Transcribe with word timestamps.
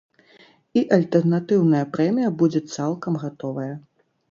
І 0.79 0.81
альтэрнатыўная 0.97 1.83
прэмія 1.97 2.33
будзе 2.41 2.65
цалкам 2.79 3.23
гатовая. 3.27 3.71